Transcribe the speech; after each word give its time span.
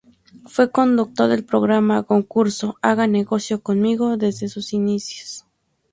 Fue 0.47 0.71
conductor 0.71 1.29
del 1.29 1.45
programa 1.45 2.01
concurso 2.01 2.75
"Haga 2.81 3.05
Negocio 3.05 3.61
Conmigo", 3.61 4.17
desde 4.17 4.47
sus 4.49 4.73
inicios. 4.73 5.45